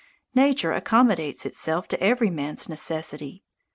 [0.33, 3.43] Nature accommodates itself to every man's necessity.